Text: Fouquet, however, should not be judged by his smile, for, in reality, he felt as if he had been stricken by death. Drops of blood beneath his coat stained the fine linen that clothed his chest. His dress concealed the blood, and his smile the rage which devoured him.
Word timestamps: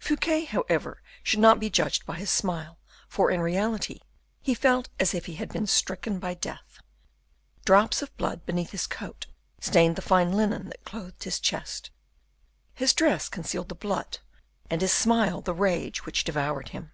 Fouquet, 0.00 0.44
however, 0.44 1.00
should 1.22 1.38
not 1.38 1.60
be 1.60 1.70
judged 1.70 2.04
by 2.04 2.16
his 2.16 2.30
smile, 2.32 2.80
for, 3.08 3.30
in 3.30 3.38
reality, 3.40 4.00
he 4.40 4.52
felt 4.52 4.88
as 4.98 5.14
if 5.14 5.26
he 5.26 5.36
had 5.36 5.52
been 5.52 5.68
stricken 5.68 6.18
by 6.18 6.34
death. 6.34 6.80
Drops 7.64 8.02
of 8.02 8.12
blood 8.16 8.44
beneath 8.44 8.70
his 8.72 8.88
coat 8.88 9.26
stained 9.60 9.94
the 9.94 10.02
fine 10.02 10.32
linen 10.32 10.66
that 10.70 10.84
clothed 10.84 11.22
his 11.22 11.38
chest. 11.38 11.92
His 12.74 12.92
dress 12.92 13.28
concealed 13.28 13.68
the 13.68 13.76
blood, 13.76 14.18
and 14.68 14.80
his 14.80 14.92
smile 14.92 15.42
the 15.42 15.54
rage 15.54 16.04
which 16.04 16.24
devoured 16.24 16.70
him. 16.70 16.90